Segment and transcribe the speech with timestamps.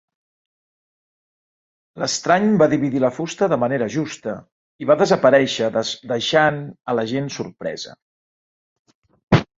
[2.03, 4.35] L'estrany va dividir la fusta de manera justa
[4.85, 5.71] i va desaparèixer,
[6.13, 6.61] deixant
[6.93, 7.97] a la gent sorpresa.